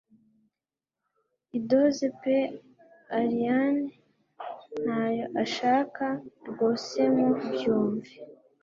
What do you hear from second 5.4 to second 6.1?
ashaka